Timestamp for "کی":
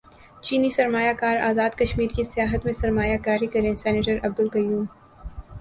2.15-2.23